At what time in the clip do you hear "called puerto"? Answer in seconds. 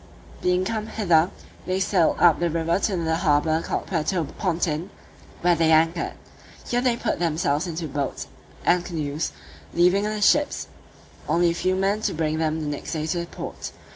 3.61-4.23